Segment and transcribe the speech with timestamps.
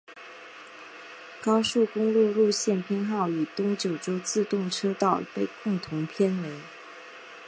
[1.43, 6.49] 高速公路路线编号与东九州自动车道被共同编为。